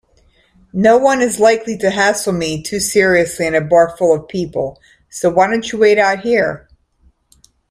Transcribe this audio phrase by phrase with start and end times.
[0.73, 4.81] Noone is likely to hassle me too seriously in a bar full of people,
[5.11, 6.67] so why don't you wait out here?